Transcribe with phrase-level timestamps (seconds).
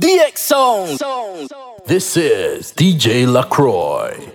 [0.00, 1.46] DX Zone.
[1.86, 4.33] This is DJ LaCroix.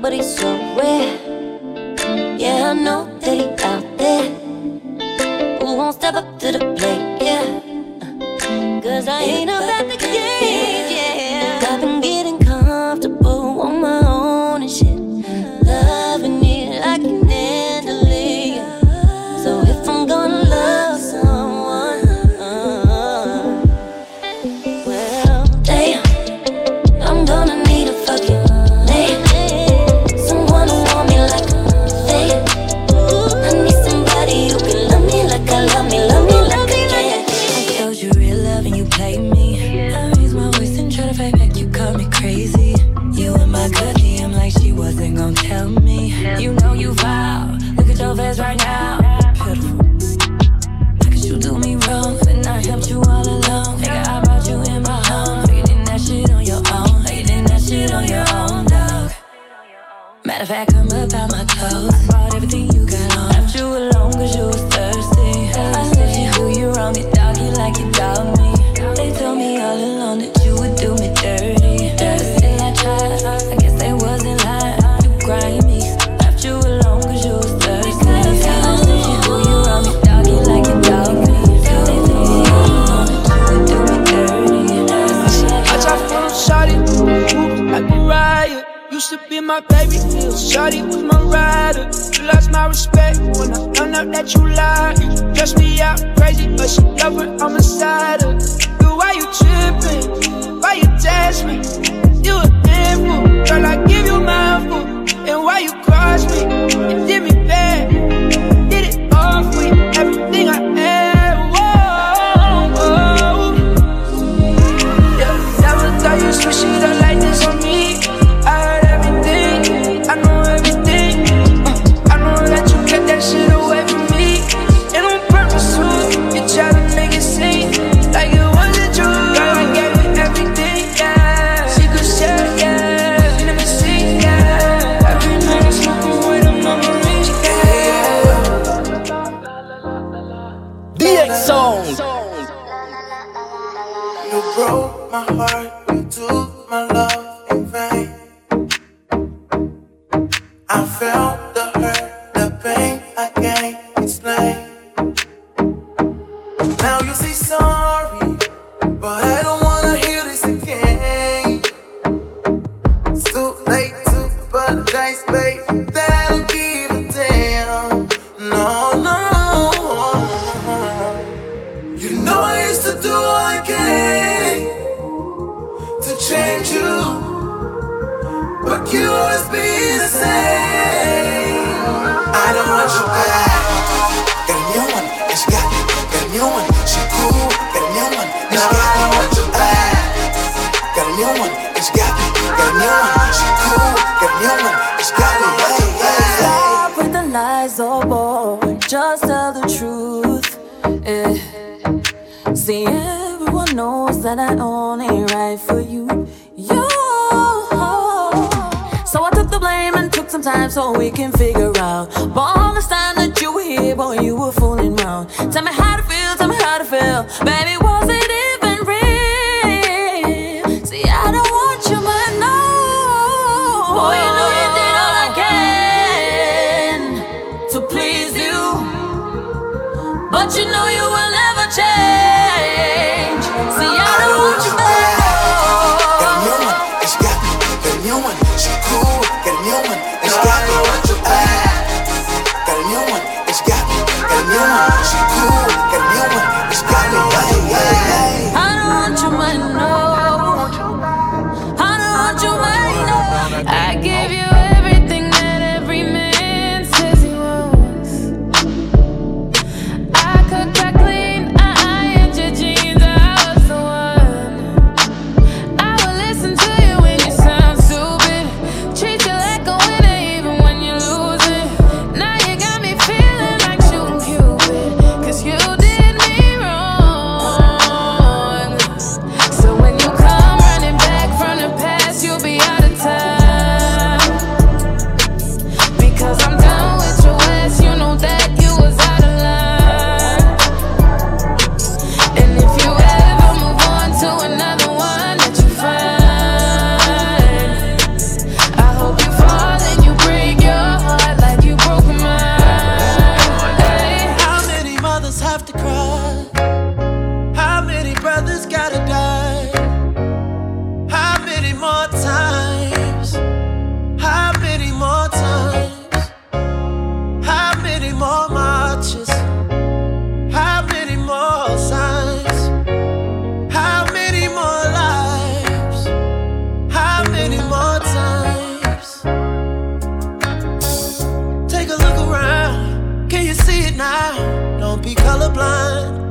[0.00, 0.14] But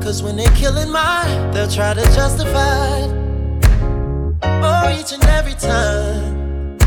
[0.09, 3.11] Cause when they're killing mine, they'll try to justify it.
[4.41, 6.79] Oh, each and every time.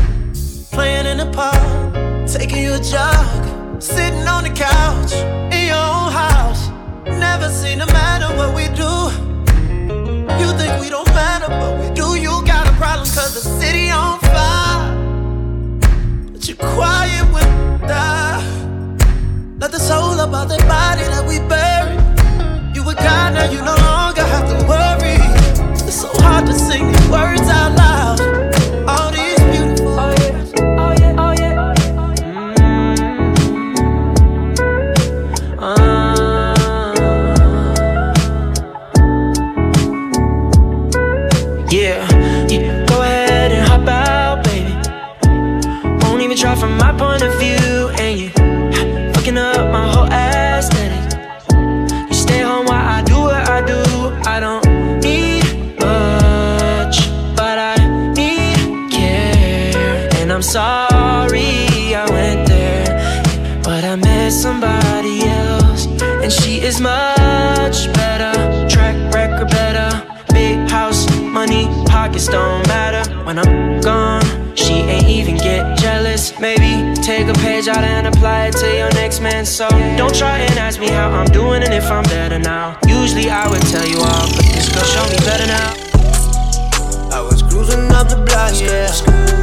[0.73, 5.13] Playing in the park, taking you a jog, sitting on the couch
[5.55, 6.67] in your own house.
[7.05, 8.91] Never seen a matter what we do.
[10.41, 12.19] You think we don't matter, but we do.
[12.19, 14.99] You got a problem, cause the city on fire.
[16.33, 18.43] But you're quiet when we die.
[19.59, 22.02] Not the soul about the body that we buried
[22.93, 25.17] with God, now you no longer have to worry.
[25.87, 27.82] It's so hard to sing these words out loud.
[60.53, 62.85] sorry I went there
[63.63, 65.87] But I met somebody else
[66.21, 68.33] And she is much better.
[68.69, 69.89] Track record better
[70.31, 73.03] Big house, money, pockets don't matter.
[73.25, 76.37] When I'm gone, she ain't even get jealous.
[76.39, 79.45] Maybe take a page out and apply it to your next man.
[79.45, 82.79] So don't try and ask me how I'm doing and if I'm better now.
[82.87, 85.69] Usually I would tell you all, but this girl show me better now.
[87.15, 89.42] I was cruising up the block, yeah.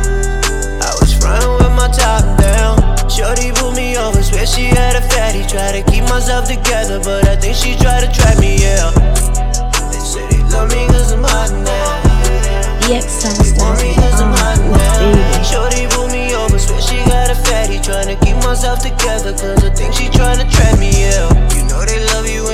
[1.30, 2.74] Riding with my top down.
[3.08, 5.46] Shorty pulled me over, swear she had a fatty.
[5.46, 8.90] Try to keep myself together, but I think she tried to trap me, yeah.
[9.94, 12.90] They say they love me cause I'm hot now.
[12.90, 13.50] EXO me
[17.90, 21.26] Trying to keep myself together, cause I think she tried to trap me, yeah.
[21.56, 22.49] You know they love you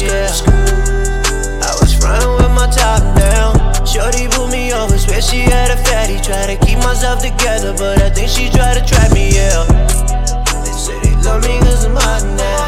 [0.00, 0.44] scale.
[1.60, 3.52] I was frontin' with my top down.
[3.84, 6.16] Shorty pulled me over, swear she had a fatty.
[6.20, 9.64] Try to keep myself together, but I think she tried to trap me, yeah.
[10.64, 12.64] They say they love me cause I'm hot now.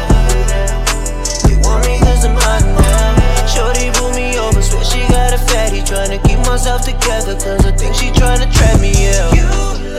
[1.45, 3.47] They want me I'm hot now.
[3.47, 5.81] Shorty pulled me over, swear she got a fatty.
[5.81, 9.92] Trying to keep myself together, cause I think she trying to trap me, yeah.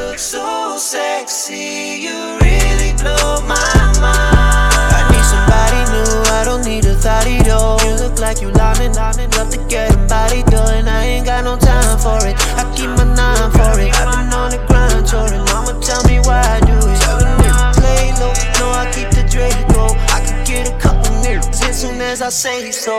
[8.25, 9.13] Like you lining up
[9.53, 10.89] to get body done.
[10.89, 12.35] I ain't got no time for it.
[12.57, 13.93] I keep my nine for it.
[14.01, 15.45] I've been on the grind, touring.
[15.53, 16.97] Mama tell me why I do it.
[17.05, 19.93] Seven niggas play low, no, I keep the Draco.
[20.17, 22.97] I could get a couple niggas as soon as I say so.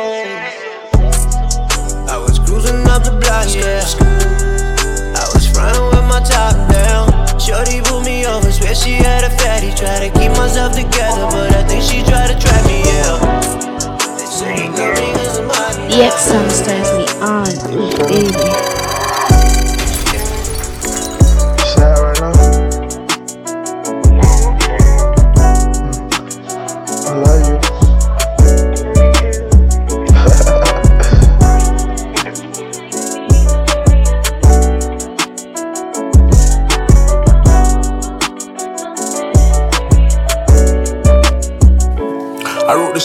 [2.06, 3.82] I was cruising up the block, yeah.
[5.18, 7.10] I was frontin' with my top down.
[7.40, 9.74] Shorty pulled me over, swear she had a fatty.
[9.74, 13.18] Try to keep myself together, but I think she tried to trap me, yeah.
[14.18, 15.15] They say you
[15.98, 18.08] EX Songster has me on.
[18.10, 18.75] Baby.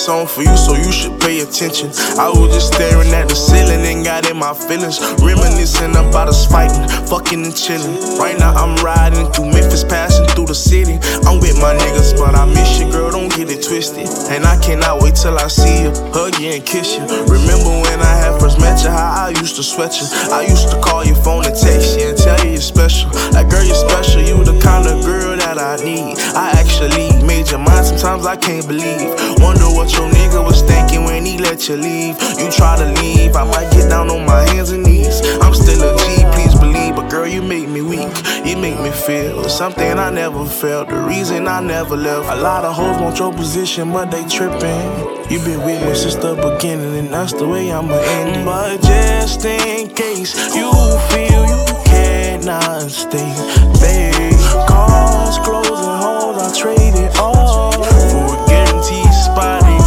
[0.00, 1.88] This song for you, so you should pay attention.
[2.16, 4.98] I was just staring at the ceiling and got in my feelings.
[5.20, 7.96] Reminiscing about us fighting, fucking and chilling.
[8.16, 10.96] Right now I'm riding through Memphis, passing through the city.
[11.28, 14.08] I'm with my niggas, but I miss you, girl, don't get it twisted.
[14.32, 17.04] And I cannot wait till I see you, hug you and kiss you.
[17.28, 20.06] Remember when I had first met you, how I used to sweat you.
[20.32, 23.10] I used to call your phone and text you and tell you you're special.
[23.36, 26.16] Like, girl, you're special, you the kind of girl that I need.
[26.32, 29.12] I actually made your mind, sometimes I can't believe.
[29.38, 32.16] Wonder what your nigga was thinking when he let you leave.
[32.38, 35.20] You try to leave, I might get down on my hands and knees.
[35.42, 38.08] I'm still a G, please believe, but girl, you make me weak.
[38.46, 40.88] You make me feel something I never felt.
[40.88, 42.28] The reason I never left.
[42.30, 45.20] A lot of hoes want your position, but they tripping.
[45.30, 48.44] You been with me since the beginning, and that's the way I'ma end it.
[48.44, 50.70] But just in case you
[51.10, 53.32] feel you cannot stay,
[53.80, 54.30] babe.
[54.66, 56.19] Cars closing,
[56.50, 59.79] homes I traded all for a guaranteed spot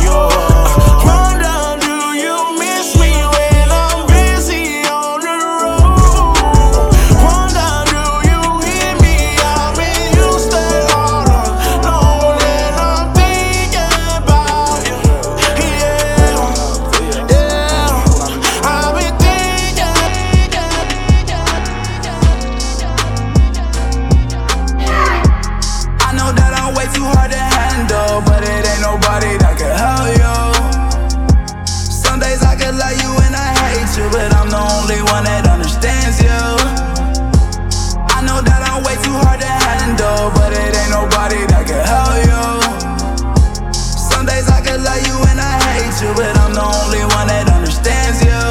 [46.03, 48.43] you, but I'm the only one that understands you.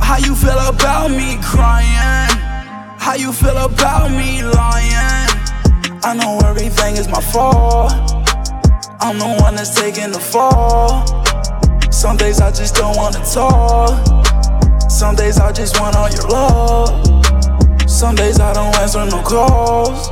[0.00, 2.30] How you feel about me crying?
[2.98, 5.28] How you feel about me lying?
[6.02, 7.92] I know everything is my fault.
[9.00, 11.06] I'm the one that's taking the fall.
[11.90, 13.92] Some days I just don't wanna talk.
[14.90, 16.90] Some days I just want all your love.
[17.88, 20.10] Some days I don't answer no calls.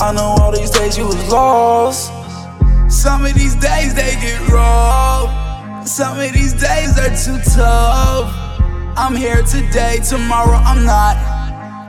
[0.00, 2.15] I know all these days you was lost.
[3.06, 5.30] Some of these days they get rough.
[5.86, 8.34] Some of these days are too tough.
[8.98, 11.14] I'm here today, tomorrow I'm not.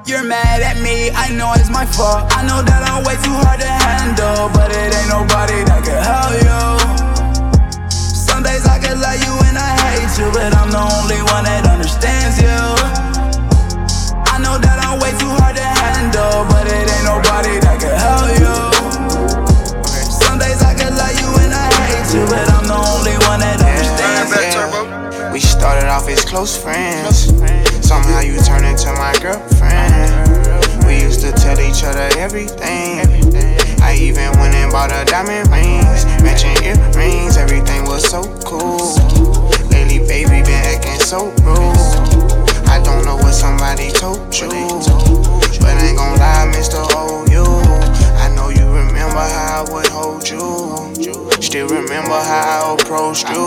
[0.06, 2.30] You're mad at me, I know it's my fault.
[2.38, 5.98] I know that I'm way too hard to handle, but it ain't nobody that can
[6.06, 7.90] help you.
[7.90, 11.50] Some days I can love you and I hate you, but I'm the only one
[11.50, 12.62] that understands you.
[14.22, 17.67] I know that I'm way too hard to handle, but it ain't nobody
[22.18, 25.32] you, but I'm the only one that understands you.
[25.32, 27.30] We started off as close friends.
[27.86, 30.10] Somehow you turned into my girlfriend.
[30.86, 33.06] We used to tell each other everything.
[33.82, 37.38] I even went and bought her diamond rings, matching earrings.
[37.38, 38.98] Everything was so cool.
[39.70, 41.78] Lately, baby, been acting so rude.
[42.68, 44.50] I don't know what somebody told you,
[45.62, 46.82] but I ain't gon' lie, Mr.
[46.82, 47.46] OU.
[47.46, 51.27] Oh, I know you remember how I would hold you.
[51.40, 53.46] Still remember how I approached you.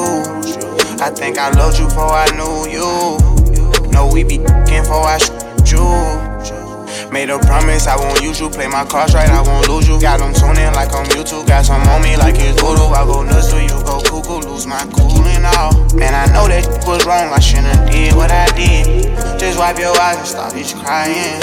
[1.02, 3.90] I think I loved you before I knew you.
[3.90, 7.10] Know we be f***ing before I shoot you.
[7.10, 8.48] Made a promise I won't use you.
[8.48, 10.00] Play my cards right, I won't lose you.
[10.00, 11.48] Got them tuning like I'm YouTube.
[11.48, 12.94] Got some on me like it's voodoo.
[12.94, 14.48] I go nuts till you go cuckoo.
[14.48, 15.74] Lose my cool and all.
[15.94, 17.32] Man, I know that was wrong.
[17.34, 19.18] I shouldn't did what I did.
[19.40, 21.42] Just wipe your eyes and stop this crying.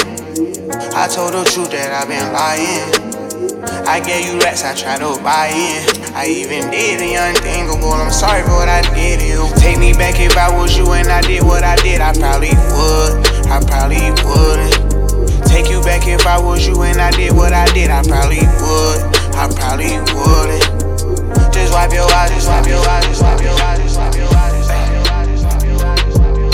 [0.95, 3.06] I told the truth that I've been lying.
[3.87, 6.13] I gave you rats, I tried to buy in.
[6.13, 7.91] I even did the unthinkable.
[7.91, 9.47] I'm sorry for what I did to you.
[9.57, 12.01] Take me back if I was you and I did what I did.
[12.01, 13.27] I probably would.
[13.47, 15.47] I probably wouldn't.
[15.47, 17.89] Take you back if I was you and I did what I did.
[17.89, 18.99] I probably would.
[19.35, 21.53] I probably wouldn't.
[21.53, 24.27] Just wipe your eyes, just wipe your eyes, just wipe your eyes, just wipe your
[24.35, 24.69] eyes.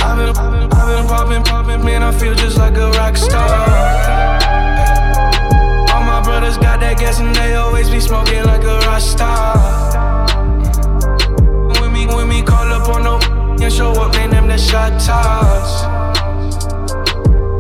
[0.01, 2.03] I've been, I've been, popping, popping, man.
[2.03, 4.33] I feel just like a rock star
[6.44, 9.32] brothers got that gas and they always be smoking like a rasta.
[11.80, 13.16] When me, when me call up on no
[13.64, 15.84] and show up, man, them the shot toss.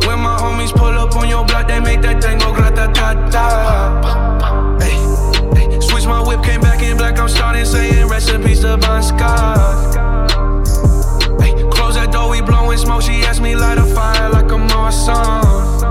[0.05, 3.13] When my homies pull up on your block, they make that thing go grata ta
[3.31, 3.47] ta.
[5.79, 7.17] Switch my whip, came back in black.
[7.19, 9.95] I'm starting saying recipes to Bon Scott.
[11.41, 13.03] Hey, close that door, we blowing smoke.
[13.03, 15.82] She asked me light a fire like a Morrison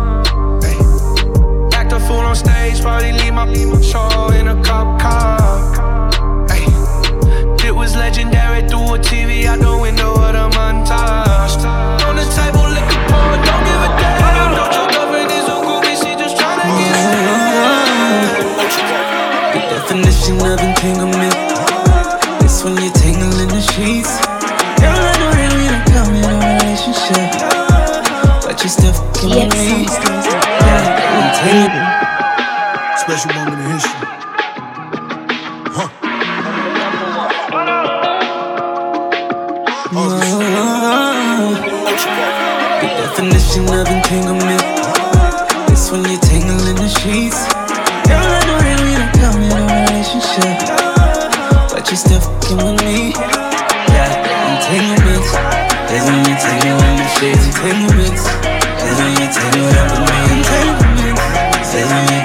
[2.06, 3.46] fool on stage, probably leave my
[3.82, 6.46] show in a cop car.
[6.48, 6.64] Hey,
[7.66, 11.91] it was legendary through a TV out the window of the Montage.
[51.92, 53.12] You still fucking with me.
[53.12, 55.28] Yeah, entanglements
[55.92, 57.44] is when you tangle in the sheets.
[57.52, 58.24] Entanglements
[58.80, 60.16] is when you tangle up with me.
[60.40, 62.22] Entanglements is when you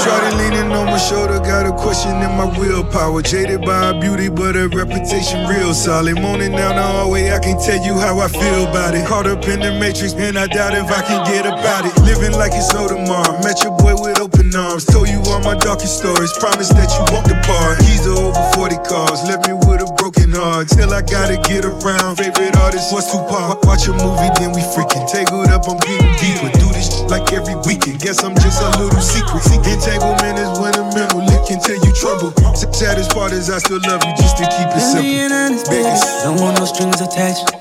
[0.00, 3.20] Shorty leaning on my shoulder, got a question in my willpower.
[3.20, 6.16] Jaded by her beauty, but her reputation real solid.
[6.16, 9.06] Moaning down the hallway, I can tell you how I feel about it.
[9.06, 11.94] Caught up in the matrix, and I doubt if I can get about it.
[12.00, 13.38] Living like it's no tomorrow.
[13.44, 14.18] Met your boy with
[14.50, 14.84] open arms.
[14.84, 16.32] Told you all my darkest stories.
[16.38, 17.78] Promise that you won't depart.
[17.80, 19.22] Keys are over 40 cars.
[19.28, 20.68] Left me with a broken heart.
[20.68, 22.16] Till I gotta get around.
[22.16, 23.64] Favorite artist was Tupac.
[23.64, 25.06] Watch a movie, then we freaking.
[25.10, 26.50] Tangled up, I'm getting deeper.
[26.58, 28.00] Do this like every weekend.
[28.00, 29.44] Guess I'm just a little secret.
[29.66, 32.34] Entanglement is when a mental lick can tell you trouble.
[32.72, 35.70] Saddest part is I still love you just to keep it simple.
[35.70, 36.24] Biggest.
[36.24, 37.59] Don't want no strings attached.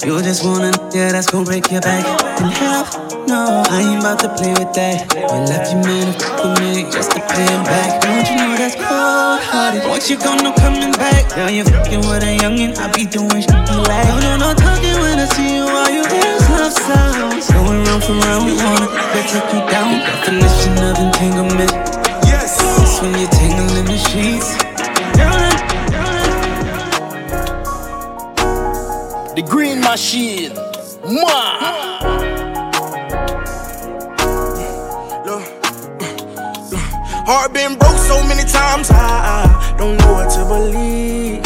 [0.00, 2.00] You just wanna, yeah, that's gonna break your back.
[2.40, 2.96] And half,
[3.28, 5.04] no, I ain't about to play with that.
[5.12, 8.00] You left your man fuck with me just to pay him back.
[8.00, 9.84] Don't you know that's cold hearted?
[9.84, 11.28] Once you go, no coming back.
[11.36, 14.08] Now you're fucking with a youngin', I be doing shit you like.
[14.08, 17.52] No, no, no talking when I see you, all you hear is love sounds.
[17.52, 20.00] Going round for round, we wanna get take you down.
[20.00, 21.76] Definition of entanglement.
[22.24, 22.56] Yes.
[22.56, 24.56] It's when you tangle in the sheets.
[29.36, 30.52] The Green Machine.
[31.04, 31.80] Mwah.
[37.26, 41.42] Heart been broke so many times, I don't know what to believe.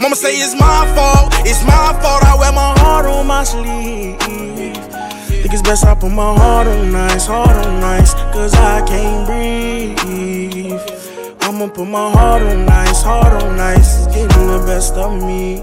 [0.00, 2.22] Mama say it's my fault, it's my fault.
[2.24, 4.18] I wear my heart on my sleeve.
[4.20, 9.26] Think it's best I put my heart on nice, heart on nice, cause I can't
[9.26, 10.78] breathe.
[11.40, 15.62] I'ma put my heart on nice, heart on nice, it's getting the best of me.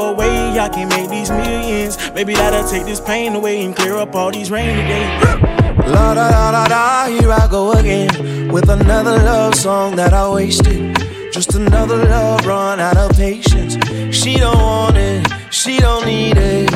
[0.09, 1.97] a way I can make these millions.
[2.13, 5.23] Maybe that'll take this pain away and clear up all these rainy days.
[5.87, 10.29] La da da da da, here I go again with another love song that I
[10.29, 10.95] wasted.
[11.31, 13.73] Just another love run out of patience.
[14.15, 16.73] She don't want it, she don't need it.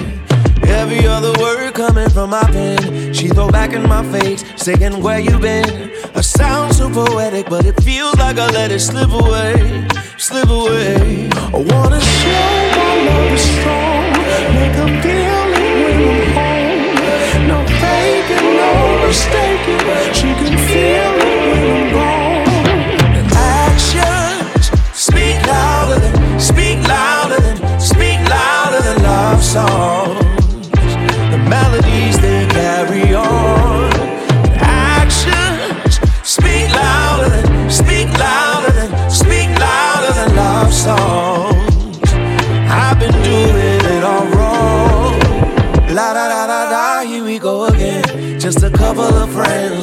[0.68, 5.20] Every other word coming from my pen, she throw back in my face, saying where
[5.20, 5.92] you been.
[6.16, 11.30] I sound so poetic, but it feels like I let it slip away, slip away.
[11.34, 14.06] I wanna show my love is strong,
[14.56, 17.48] make them feel it when I'm home.
[17.52, 18.72] No faking, no
[19.06, 20.55] mistaking, she can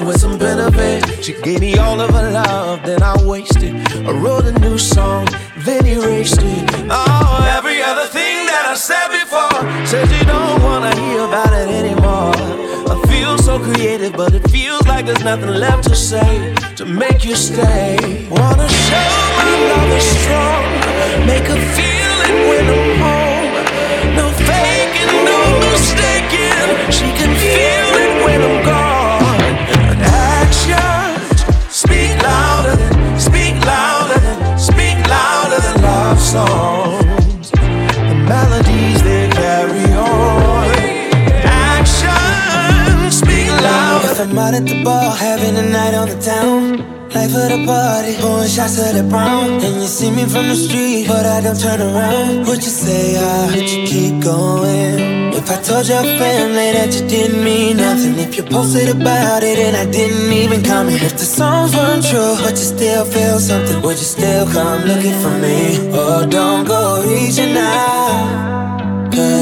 [0.05, 1.25] with some benefit.
[1.25, 3.75] She gave me all of her love, then I wasted.
[4.07, 5.27] I wrote a new song,
[5.59, 6.71] then erased it.
[6.91, 11.69] Oh, every other thing that I said before says you don't wanna hear about it
[11.69, 12.35] anymore.
[12.93, 17.25] I feel so creative, but it feels like there's nothing left to say to make
[17.25, 17.97] you stay.
[18.31, 20.62] Wanna show my love is strong,
[21.27, 23.12] make her feel it when I'm home.
[44.33, 46.79] I'm out at the bar, having a night on the town.
[47.12, 49.61] Life of the party, pouring shots of the brown.
[49.61, 52.47] And you see me from the street, but I don't turn around.
[52.47, 55.35] Would you say I would you keep going?
[55.37, 59.59] If I told your family that you didn't mean nothing, if you posted about it
[59.59, 63.83] and I didn't even comment, if the songs weren't true, but you still feel something,
[63.83, 65.92] would you still come looking for me?
[65.92, 68.72] Oh, don't go reaching out.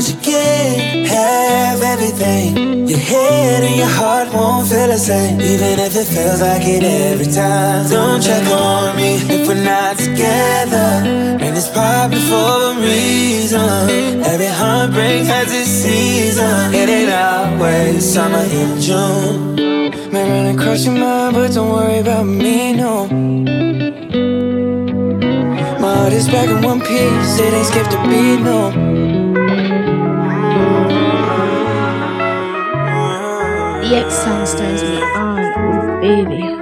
[0.00, 2.88] Cause you can't have everything.
[2.88, 5.38] Your head and your heart won't feel the same.
[5.38, 7.86] Even if it feels like it every time.
[7.90, 11.04] Don't check on me if we're not together.
[11.44, 14.24] And it's probably for a reason.
[14.24, 16.72] Every heartbreak has its season.
[16.72, 19.56] It ain't always summer in June.
[20.10, 23.06] May run across your mind, but don't worry about me, no.
[25.78, 29.09] My heart is back in one piece, it ain't skipped a beat, no.
[33.90, 36.59] The X sound turns me on, baby.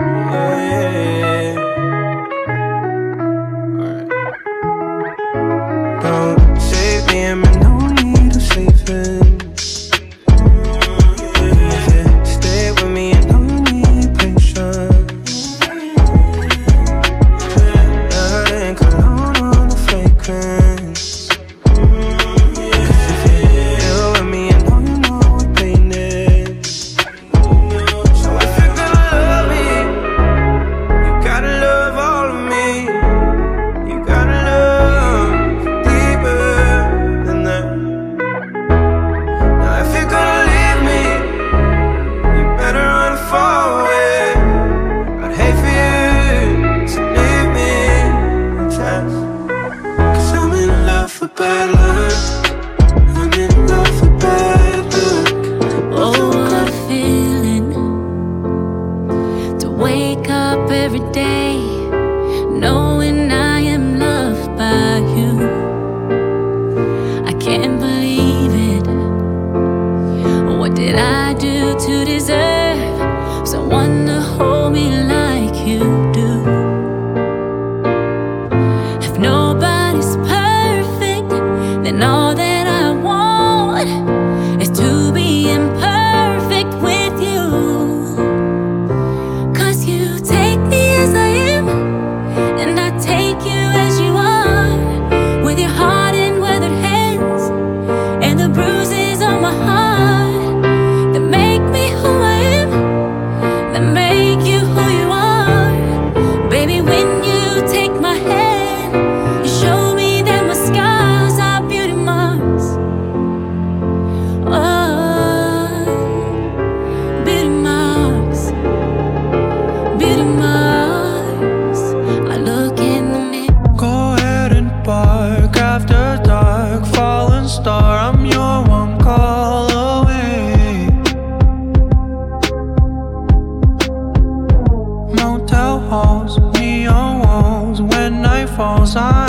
[135.15, 137.81] motel halls, neon walls.
[137.83, 139.28] When night falls, I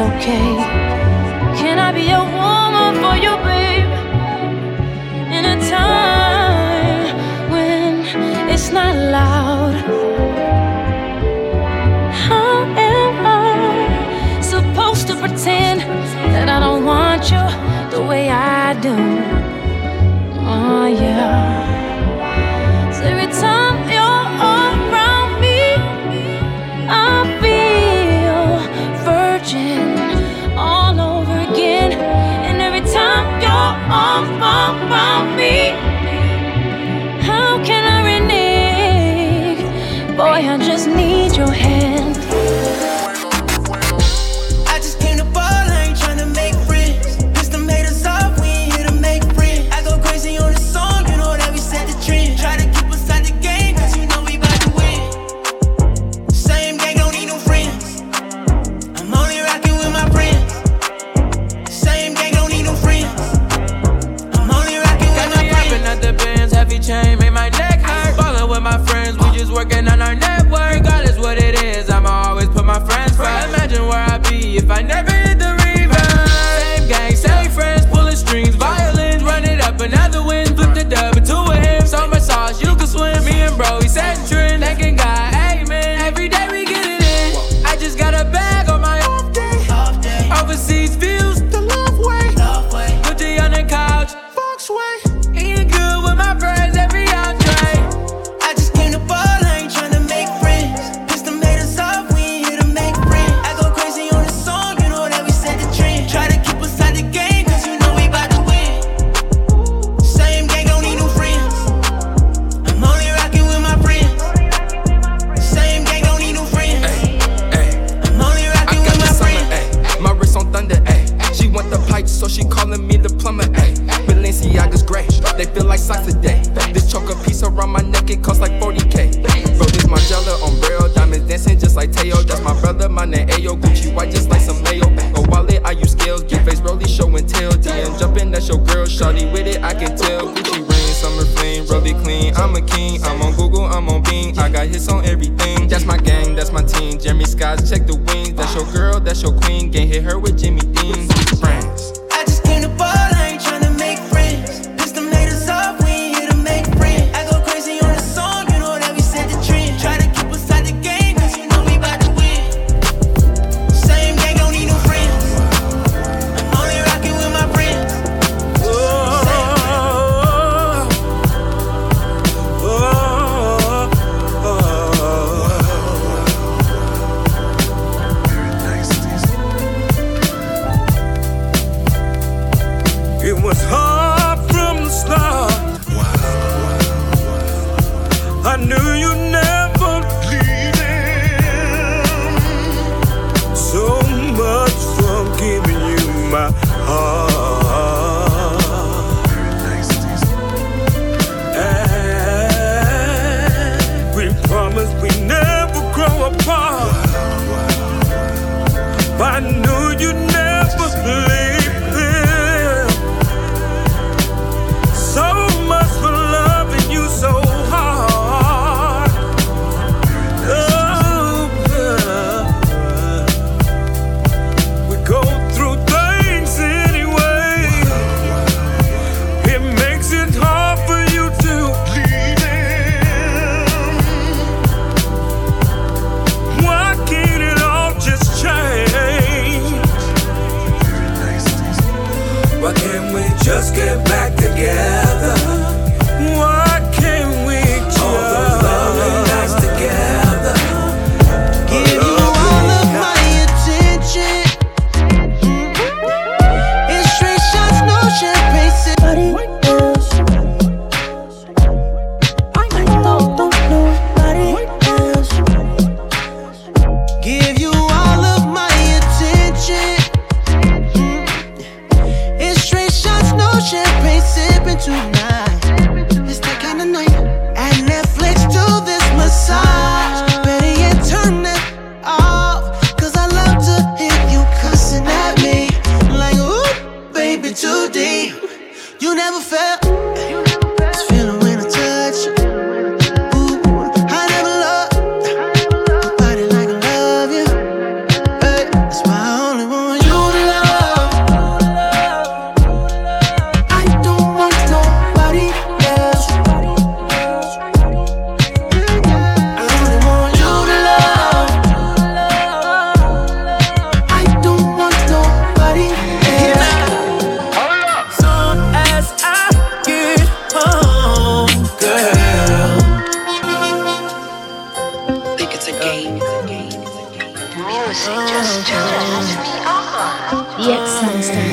[0.00, 0.67] okay.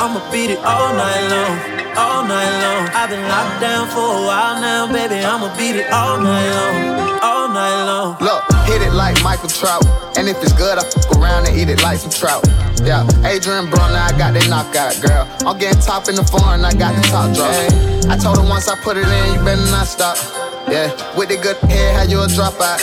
[0.06, 1.58] I'ma beat it all night long,
[1.98, 2.86] all night long.
[2.94, 5.16] I've been locked down for a while now, baby.
[5.16, 8.16] I'ma beat it all night long, all night long.
[8.20, 9.84] Look, hit it like Michael Trout.
[10.16, 12.46] And if it's good, I fuck around and eat it like some trout.
[12.84, 15.26] Yeah, Adrien Broner, I got that knockout, girl.
[15.44, 17.50] I'm getting top in the foreign, I got the top drop.
[18.06, 20.14] I told her once I put it in, you better not stop.
[20.68, 22.82] Yeah, with the good hair, how you a dropout.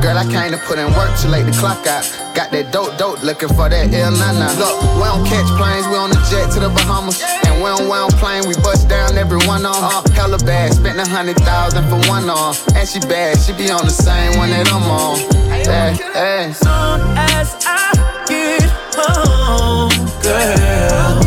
[0.00, 2.04] Girl, I to put in work too late to clock out.
[2.34, 4.48] Got that dope, dope, looking for that ill nana.
[4.56, 7.20] Look, we don't catch planes, we on the jet to the Bahamas.
[7.44, 9.76] And we don't, we don't plane, we bust down every one on.
[9.76, 12.54] Uh, hella bad, spent a hundred thousand for one on.
[12.74, 15.18] And she bad, she be on the same one that I'm on.
[15.68, 16.52] Hey, hey.
[16.56, 17.92] Soon as I
[18.24, 18.64] get
[18.96, 21.17] home, girl.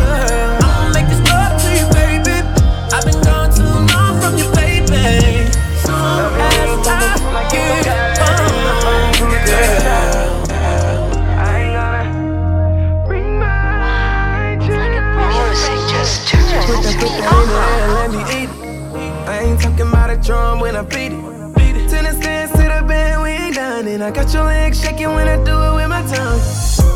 [20.82, 21.56] I beat it.
[21.56, 21.89] Beat it.
[21.91, 23.86] Tennis stands to the bed, we ain't done.
[23.86, 26.41] And I got your legs shaking when I do it with my tongue.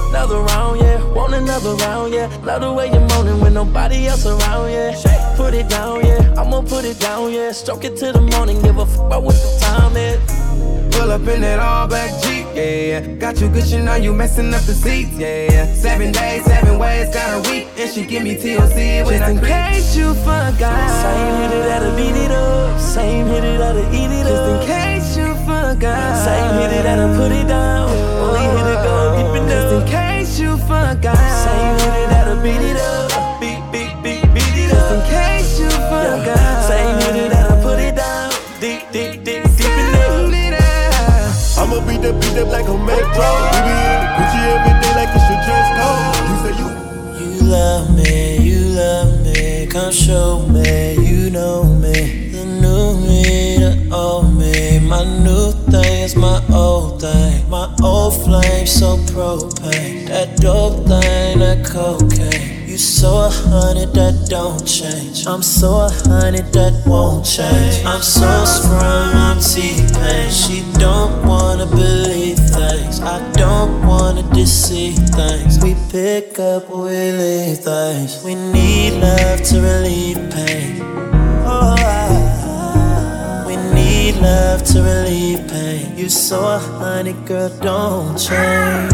[0.10, 1.04] Another round, yeah.
[1.14, 2.26] Want another round, yeah.
[2.44, 5.36] Love the way you're moaning with nobody else around, yeah.
[5.38, 6.34] Put it down, yeah.
[6.36, 7.52] I'ma put it down, yeah.
[7.52, 10.35] Stroke it to the morning, give a fuck about what the time is.
[10.96, 13.08] Pull up in that all black Jeep, yeah, yeah.
[13.20, 15.74] Got you good, now you messing up the seats, yeah, yeah.
[15.74, 19.40] Seven days, seven ways, got a week, and she give me TLC when Just in
[19.40, 20.88] case you forgot.
[21.04, 22.80] Same hit it, that'll beat it up.
[22.80, 24.32] Same hit it, that'll eat it up.
[24.32, 26.26] Just in case you forgot.
[26.26, 27.90] Same hit it, that'll put it down.
[28.24, 31.18] Only hit it, go deep and Just in case you forgot.
[31.44, 33.40] Same hit it, that'll beat it up.
[33.42, 36.64] Beat, beat, beat, beat it Just in case you forgot.
[36.70, 38.32] Same hit it, that'll put it down.
[38.62, 39.45] Deep, deep, deep,
[41.96, 43.28] beat the beat up like a metro.
[43.52, 46.16] We be in Gucci every day like it's your dress code.
[46.28, 46.70] You say you
[47.20, 52.30] You love me, you love me, come show me, you know me.
[52.32, 54.80] The new me, the old me.
[54.80, 57.50] My new thing is my old thing.
[57.50, 60.08] My old flame, so propane.
[60.08, 62.45] That dope thing, that cocaine.
[62.76, 65.26] You so a hundred that don't change.
[65.28, 67.86] I'm so a hundred that won't change.
[67.86, 70.30] I'm so sprung, I'm T-Pain.
[70.30, 73.00] She don't wanna believe things.
[73.00, 75.64] I don't wanna deceive things.
[75.64, 78.22] We pick up, we leave things.
[78.26, 80.82] We need love to relieve pain.
[81.48, 85.98] Oh, I, we need love to relieve pain.
[85.98, 88.92] You so a honey, girl, don't change.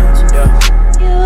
[1.02, 1.26] You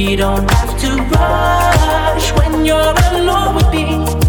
[0.00, 4.19] We don't have to rush when you're alone with me.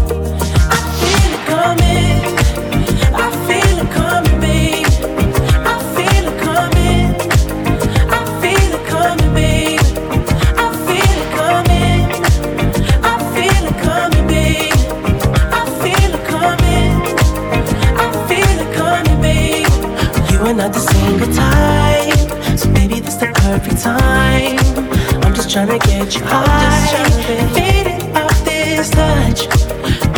[25.62, 29.42] I'm just tryna get you high, faded off this touch.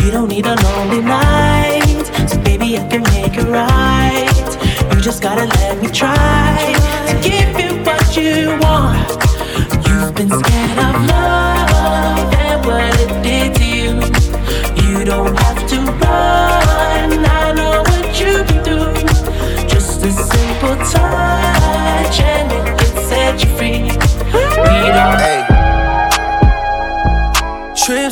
[0.03, 4.95] You don't need a lonely night, so baby I can make it right.
[4.95, 6.73] You just gotta let me try
[7.09, 9.07] to give you what you want.
[9.85, 14.97] You've been scared of love and what it did to you.
[14.97, 15.44] You don't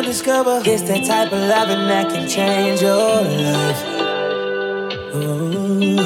[0.00, 3.82] gon' discover it's that type of loving that can change your life.
[5.14, 5.98] Ooh.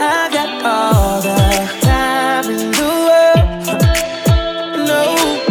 [0.00, 1.36] I got all the
[1.86, 3.66] time in the world,
[4.92, 5.04] no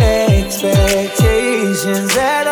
[0.04, 2.47] expectations at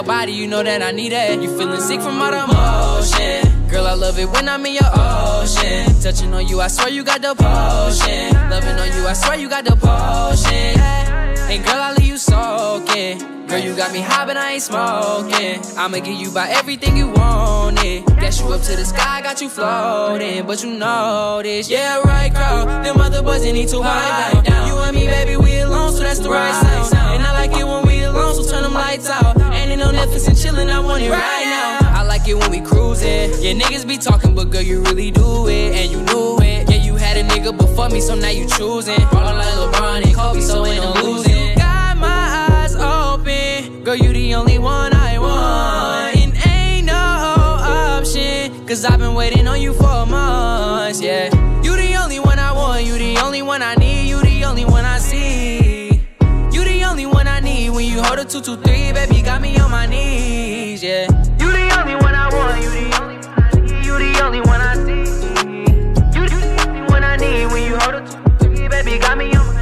[0.00, 1.42] your body, you know that I need it.
[1.42, 3.68] You feeling sick from all the motion.
[3.68, 6.00] Girl, I love it when I'm in your ocean.
[6.00, 8.32] Touching on you, I swear you got the potion.
[8.48, 10.80] Loving on you, I swear you got the potion.
[11.52, 13.46] And girl, I leave you soaking.
[13.46, 15.60] Girl, you got me high, but I ain't smoking.
[15.76, 18.06] I'ma give you by everything you wanted.
[18.20, 20.46] Guess you up to the sky, got you floating.
[20.46, 22.86] But you know this, yeah, right, crowd.
[22.86, 24.66] Them other boys, they need to high down.
[24.66, 26.94] You and me, baby, we alone, so that's the right sound.
[26.94, 29.39] And I like it when we alone, so turn them lights out.
[29.70, 31.78] Ain't no Netflix and chillin', I want it right now.
[31.96, 33.30] I like it when we cruising.
[33.40, 36.68] Yeah, niggas be talking, but girl, you really do it, and you knew it.
[36.68, 38.98] Yeah, you had a nigga before me, so now you choosing.
[39.12, 41.56] Ballin' like LeBron and Kobe, so ain't no losing.
[41.56, 46.16] Got my eyes open, girl, you the only one I want.
[46.16, 51.26] And ain't no option, cause I've been waiting on you for months, yeah.
[51.62, 54.64] You the only one I want, you the only one I need, you the only
[54.64, 55.79] one I see.
[58.00, 61.02] You hold a two, two, three, baby, got me on my knees, yeah.
[61.38, 64.40] You the only one I want, you the only one I need, you the only
[64.40, 65.04] one I see.
[66.16, 69.18] You the only one I need when you hold a two, two, three, baby, got
[69.18, 69.59] me on my knees,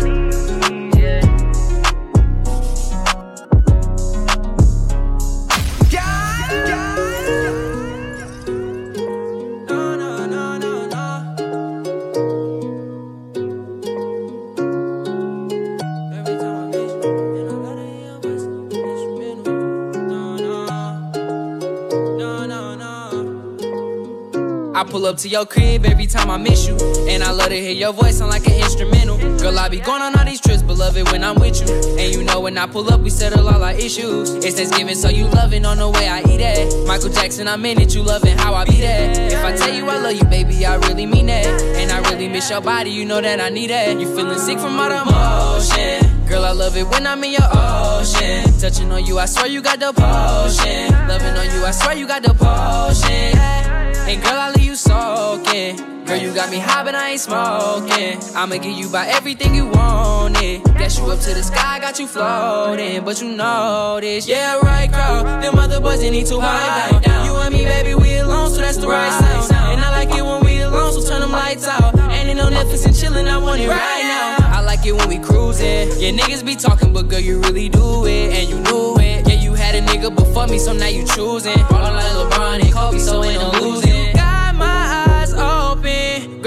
[24.89, 26.77] pull up to your crib every time I miss you.
[27.09, 29.19] And I love to hear your voice sound like an instrumental.
[29.39, 31.75] Girl, I be going on all these trips, but love it when I'm with you.
[31.99, 34.35] And you know when I pull up, we settle all our issues.
[34.35, 36.87] It's Thanksgiving, so you loving on the way I eat it.
[36.87, 39.11] Michael Jackson, I'm in it, you loving how I be there.
[39.11, 41.47] If I tell you I love you, baby, I really mean that.
[41.47, 44.01] And I really miss your body, you know that I need it.
[44.01, 46.27] You feeling sick from all the motion.
[46.27, 48.45] Girl, I love it when I'm in your ocean.
[48.59, 50.93] Touching on you, I swear you got the potion.
[51.09, 53.88] Loving on you, I swear you got the potion.
[54.09, 55.77] And girl, I leave you soaking.
[56.07, 58.19] Girl, you got me high, but I ain't smoking.
[58.35, 60.65] I'ma give you by everything you wanted.
[60.79, 63.05] Guess you up to the sky, got you floating.
[63.05, 65.25] But you know this, yeah, right, girl.
[65.43, 67.27] Them other boys, they need to high down.
[67.27, 69.53] You and me, baby, we alone, so that's the right sound.
[69.53, 71.95] And I like it when we alone, so turn them lights out.
[71.99, 74.57] And ain't no Netflix and chillin', I want it right now.
[74.57, 75.91] I like it when we cruising.
[76.01, 79.29] Yeah, niggas be talking, but girl, you really do it, and you knew it.
[79.29, 81.59] Yeah, you had a nigga before me, so now you choosing.
[81.69, 83.88] Ballin' like LeBron and Kobe, so ain't no losing.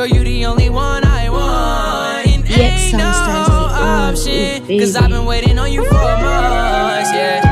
[0.02, 2.28] Girl, you the only one I want.
[2.28, 5.84] And ain't no Sound Stars with the arms, option, cause I've been waiting on you
[5.86, 7.51] for months, yeah.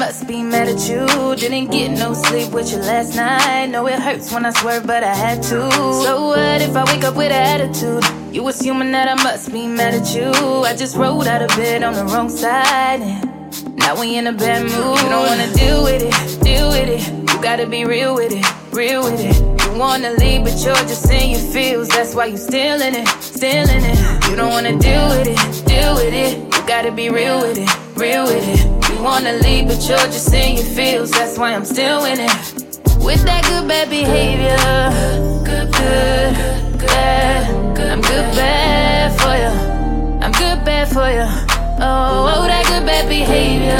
[0.00, 1.04] Must be mad at you.
[1.36, 3.66] Didn't get no sleep with you last night.
[3.66, 5.70] Know it hurts when I swear, but I had to.
[5.70, 8.02] So what if I wake up with an attitude?
[8.34, 10.32] You assuming that I must be mad at you.
[10.64, 13.02] I just rolled out of bed on the wrong side.
[13.02, 15.02] And now we in a bad mood.
[15.02, 17.02] You don't wanna deal with it, deal with it.
[17.30, 19.36] You gotta be real with it, real with it.
[19.66, 21.88] You wanna leave, but you're just in your feels.
[21.88, 24.30] That's why you still in it, still in it.
[24.30, 26.38] You don't wanna deal with it, deal with it.
[26.38, 28.79] You gotta be real with it, real with it.
[29.02, 31.10] Wanna leave, but you're just in your feels.
[31.10, 32.30] That's why I'm still in it.
[33.02, 34.56] With that good bad behavior,
[35.42, 37.80] good, good, bad.
[37.80, 39.52] I'm good bad for you.
[40.22, 41.24] I'm good bad for you.
[41.82, 43.78] Oh, oh that good bad behavior.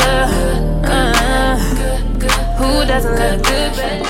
[0.89, 1.59] Uh,
[2.57, 4.07] who doesn't love good bad?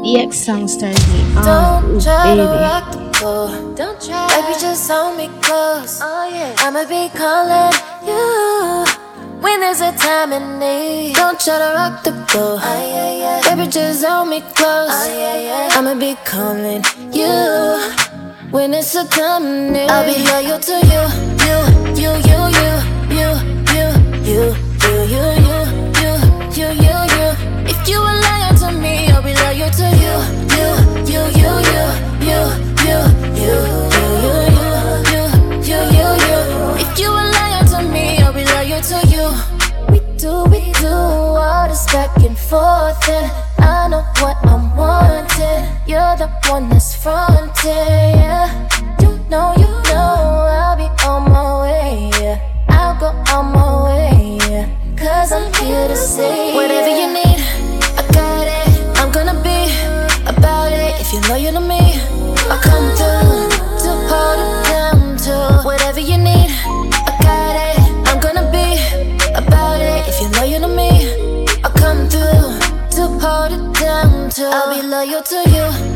[0.00, 1.44] The X songsters me on.
[1.44, 3.03] Don't Ooh, try to baby.
[3.24, 3.76] Rock.
[3.76, 4.28] Don't try.
[4.28, 6.00] Baby, just hold me close.
[6.02, 6.54] Oh yeah.
[6.58, 7.74] I'ma be calling
[8.08, 8.84] you
[9.40, 11.14] when there's a time in need.
[11.14, 12.60] Don't try to rock the boat.
[12.62, 13.56] Oh yeah, yeah.
[13.56, 14.90] Baby, just hold me close.
[14.92, 15.76] Oh yeah, yeah.
[15.76, 17.34] I'ma be calling you
[18.50, 19.88] when it's a time in need.
[19.90, 21.04] I'll be loyal to you,
[21.44, 21.58] you,
[22.00, 22.72] you, you, you,
[23.16, 23.30] you,
[23.74, 23.88] you, you,
[24.28, 24.54] you,
[24.84, 25.43] you, you,
[41.94, 45.62] back and forth, and I know what I'm wanting.
[45.86, 48.68] You're the one that's fronting, yeah.
[49.00, 52.36] You know, you know, I'll be on my way, yeah.
[52.68, 54.38] I'll go on my way,
[55.36, 55.96] I'm here to
[56.56, 57.40] whatever you need,
[57.98, 58.98] I got it.
[58.98, 59.58] I'm gonna be
[60.26, 61.00] about it.
[61.00, 61.83] If you're loyal to me,
[74.94, 75.93] loyal to you,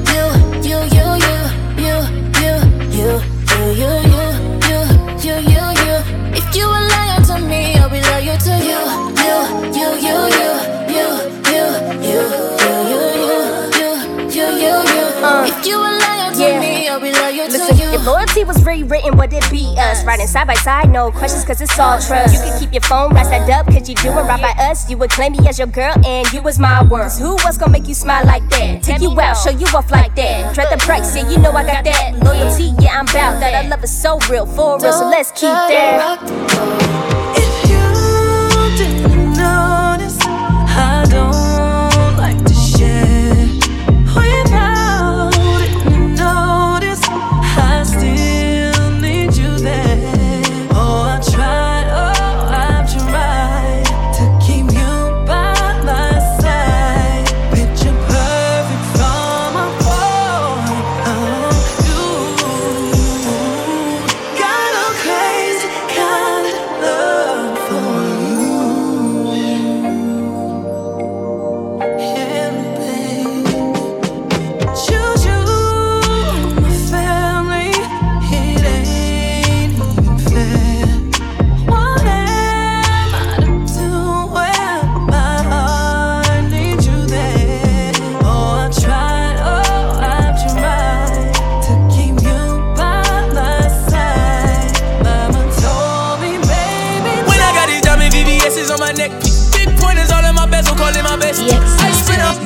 [18.68, 20.04] rewritten, would it be us?
[20.04, 22.34] Riding side by side, no questions, cause it's all trust.
[22.34, 24.88] You can keep your phone right side up, cause you doing right by us.
[24.90, 27.08] You would claim me as your girl, and you was my world.
[27.08, 28.82] 'Cause who was gonna make you smile like that?
[28.82, 30.54] Take you out, show you off like that.
[30.54, 32.22] Dread the price, yeah, you know I got that.
[32.22, 33.54] Loyalty, yeah, I'm bout that.
[33.54, 37.17] I love is so real, for real, so let's keep that.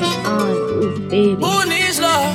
[0.01, 0.57] Up.
[1.11, 2.33] Who needs love?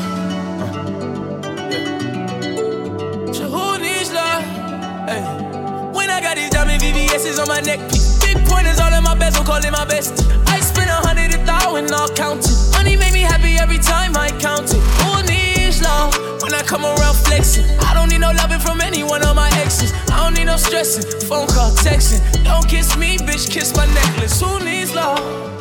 [3.36, 4.44] So who needs love?
[5.10, 5.24] Hey.
[5.94, 7.80] When I got these diamond VVS's on my neck,
[8.22, 10.14] big pointers all in my bezel, calling my best.
[10.48, 12.54] I spend a hundred a thousand, all counting.
[12.74, 14.82] Money make me happy every time I count it.
[15.02, 16.14] Who needs love?
[16.44, 19.50] When I come around flexing, I don't need no loving from any one of my
[19.62, 19.92] exes.
[20.12, 22.22] I don't need no stressing, phone call, texting.
[22.44, 24.40] Don't kiss me, bitch, kiss my necklace.
[24.40, 25.57] Who needs love?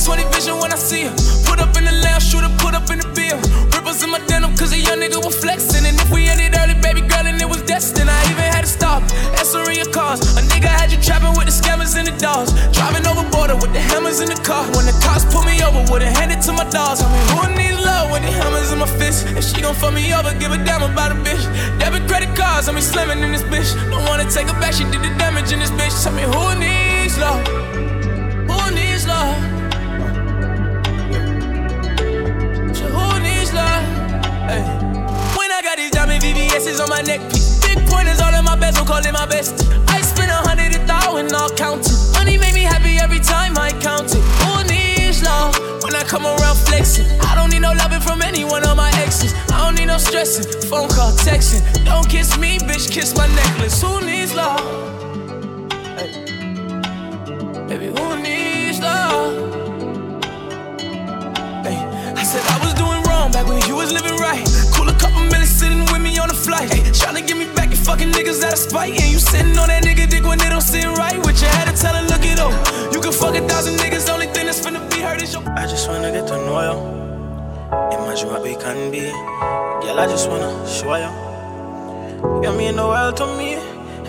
[0.00, 1.14] 20 vision when I see her.
[1.44, 3.36] Put up in the lounge, up put up in the bill,
[3.68, 5.84] Ripples in my denim, cause a young nigga was flexing.
[5.84, 8.08] And if we ended early, baby girl, and it was destined.
[8.08, 9.02] I even had to stop,
[9.36, 12.52] answering your cars, A nigga had you trapping with the scammers and the dogs.
[12.72, 14.64] Driving over border with the hammers in the car.
[14.72, 17.04] When the cops pull me over, would've handed to my dogs.
[17.04, 19.28] I mean, who needs love with the hammers in my fist?
[19.36, 21.44] If she gon' fuck me over, give a damn about a bitch.
[21.76, 23.68] Debit credit cards, I'm be slamming in this bitch.
[23.92, 25.92] Don't wanna take her back, she did the damage in this bitch.
[26.02, 27.69] Tell me who needs love.
[36.60, 37.20] VVS's on my neck,
[37.62, 39.66] big pointers all in my bezel, calling my best.
[39.88, 41.96] I spend a hundred a thousand, all counting.
[42.12, 44.22] Money make me happy every time I count it.
[44.44, 45.56] Who needs love?
[45.82, 48.90] When I come around flexing, I don't need no loving from any one of my
[49.00, 49.32] exes.
[49.50, 51.62] I don't need no stressing, phone call, texting.
[51.84, 53.80] Don't kiss me, bitch, kiss my necklace.
[53.80, 54.60] Who needs love?
[57.68, 59.32] Baby, who needs love?
[61.64, 61.78] Hey,
[62.16, 64.44] I said I was doing wrong back when you was living right.
[64.74, 66.68] Cool a couple minutes sitting with me on the flight.
[66.92, 68.92] Tryna get me back, you fucking niggas out of spite.
[69.00, 71.48] And you sitting on that nigga dick when they don't sit right with you.
[71.48, 72.52] Had to tell her, look it up.
[72.92, 75.42] You can fuck a thousand niggas, only thing that's finna be heard is your.
[75.58, 76.76] I just wanna get to know you.
[77.96, 79.10] Imagine what we can be.
[79.82, 81.12] Girl, I just wanna show you.
[82.44, 83.56] You mean the world to me.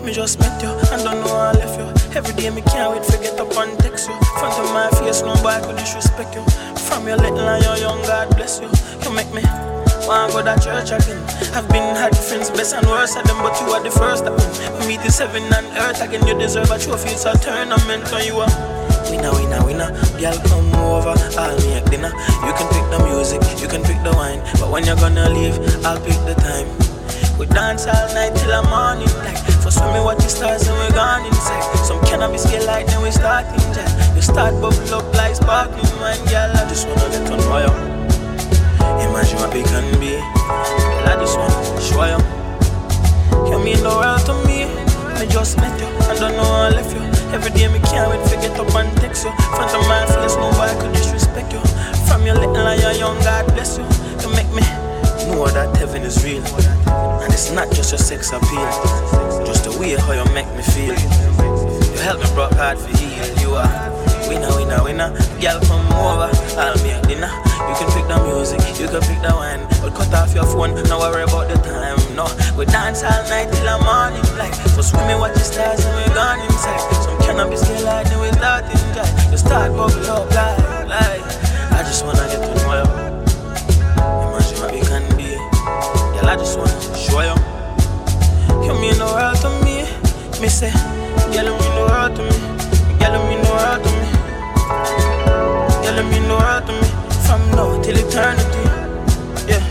[0.03, 1.85] Me just met you and don't know I left you.
[2.17, 4.15] Every day me can't wait to get up and text you.
[4.39, 6.43] Front of my face, nobody could disrespect you.
[6.89, 8.69] From your little and your young, God bless you.
[9.03, 9.43] You make me
[10.11, 11.23] wanna go to church again.
[11.55, 14.35] I've been had friends, best and worst of them, but you are the first of
[14.35, 14.51] them.
[14.79, 16.27] We meet in heaven and earth again.
[16.27, 18.51] You deserve a trophy, it's a tournament when you are.
[19.07, 19.89] Winner, winner, winner.
[20.19, 22.11] Girl, come over, I'll make dinner.
[22.43, 24.43] You can pick the music, you can pick the wine.
[24.59, 25.55] But when you're gonna leave,
[25.85, 26.67] I'll pick the time.
[27.39, 30.91] We dance all night till the morning like For swimming watch the stars and we're
[30.91, 35.35] gone inside Some cannabis get light then we start enjoy You start bubble up like
[35.35, 38.00] sparkling wine Girl, I just wanna get on fire
[39.03, 40.17] Imagine what we can be.
[40.17, 42.19] I just wanna show you.
[43.51, 44.63] You mean the world to me?
[45.21, 47.01] I just met you, I don't know how I left you.
[47.33, 49.31] Every day me can't wait to get up and text you.
[49.55, 51.61] Front of my face, nobody could disrespect you.
[52.07, 53.85] From your little and your young, God bless you.
[54.21, 54.61] You make me
[55.29, 56.43] know that heaven is real.
[57.21, 58.69] And it's not just your sex appeal.
[59.45, 60.95] Just the way how you make me feel.
[60.97, 63.39] You help me broke hard for heal.
[63.39, 63.90] You are
[64.31, 65.09] winner, winner, winner
[65.43, 67.31] Girl come over, I'll make dinner
[67.67, 70.75] You can pick the music, you can pick the wine But cut off your phone,
[70.87, 74.53] now worry about the time No, we dance all night till the morning light.
[74.75, 76.81] So swimming, watch the stars and we're gone inside.
[77.03, 79.31] Some cannabis get light and we start enjoy.
[79.31, 81.23] You start bubble up like, like.
[81.71, 82.89] I just wanna get to know you.
[84.27, 85.35] Imagine what we can be.
[86.13, 87.35] Girl, I just wanna show you.
[88.65, 89.85] You mean the world to me.
[90.41, 90.71] Me say,
[91.33, 92.37] girl, you mean the world to me.
[92.99, 94.20] Girl, you mean the world to me.
[95.83, 96.87] Girl, you mean the world to me.
[97.27, 98.63] From now till eternity.
[99.47, 99.63] Yeah.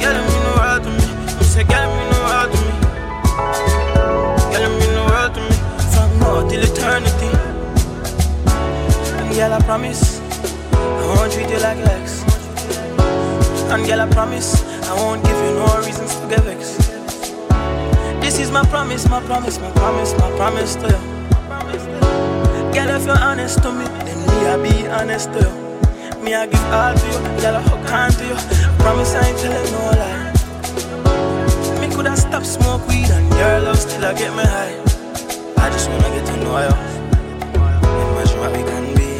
[0.00, 1.04] Girl, you mean the world to me.
[1.38, 2.72] Me say, girl, you mean the world to me.
[4.52, 5.56] Girl, you mean the world to me.
[5.92, 7.30] From now till eternity.
[9.18, 12.22] And girl, I promise, I won't treat you like Lex.
[13.72, 16.78] And girl, I promise, I won't give you no reasons to get vexed.
[18.20, 20.95] This is my promise, my promise, my promise, my promise to you.
[24.96, 25.52] Honest to you.
[26.24, 28.36] Me, I give all to you, I hook on to you.
[28.80, 30.32] Promise I ain't telling no lie.
[31.80, 34.74] Me coulda stop smoke weed and your love still I get me high.
[35.62, 36.74] I just wanna get to know you.
[38.12, 39.10] Imagine what we can be.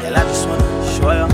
[0.00, 1.28] Girl, I just wanna show you.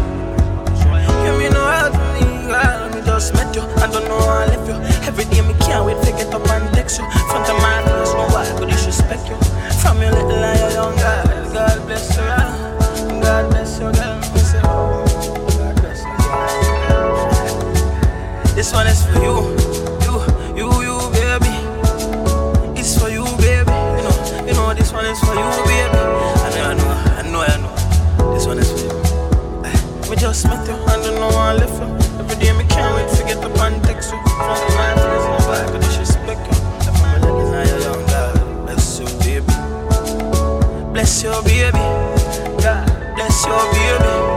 [1.24, 1.62] You mean no
[1.94, 2.80] to me, girl.
[2.94, 4.76] Me just met you, I don't know how I left you.
[5.06, 7.06] Every day me can't wait to get up and text you.
[7.30, 9.36] Front of my face, no why could disrespect you.
[9.80, 12.19] From your little and your young girl, God bless you,
[18.70, 19.34] This one is for you,
[20.06, 20.14] you,
[20.54, 21.50] you, you, baby.
[22.78, 23.74] It's for you, baby.
[23.98, 25.98] You know, you know, this one is for you, baby.
[25.98, 28.32] I know, I know, I know, I know.
[28.32, 29.64] This one is for you.
[29.64, 32.20] Eh, me just met you, I don't know I left you.
[32.20, 34.22] Every day me can't wait to get up and text you.
[34.22, 36.54] Front of my face, no vibe, but disrespect you.
[36.86, 40.92] I'm a little now you're young girl, bless you, baby.
[40.92, 41.82] Bless your baby.
[42.62, 44.29] God, bless your baby.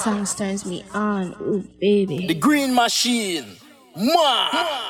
[0.00, 1.34] Songs turns me on.
[1.42, 2.26] Ooh, baby.
[2.26, 3.44] The Green Machine.
[3.96, 4.89] Mwah!